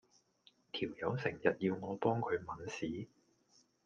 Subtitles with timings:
[0.71, 3.07] 條友成日要我幫佢抆屎